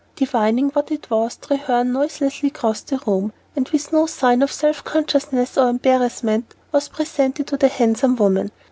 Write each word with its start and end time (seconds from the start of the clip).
Divining 0.15 0.69
what 0.71 0.89
it 0.91 1.11
was, 1.11 1.37
Treherne 1.37 1.91
noiselessly 1.91 2.49
crossed 2.49 2.87
the 2.87 2.99
room, 3.05 3.33
and 3.55 3.69
with 3.69 3.93
no 3.93 4.07
sign 4.07 4.41
of 4.41 4.51
self 4.51 4.83
consciousness 4.83 5.59
or 5.59 5.69
embarrassment, 5.69 6.55
was 6.71 6.87
presented 6.87 7.45
to 7.45 7.57
the 7.57 7.67
handsome 7.67 8.15
woman. 8.15 8.49